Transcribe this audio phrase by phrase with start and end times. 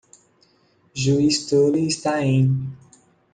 [0.95, 2.73] Juiz Tully está em.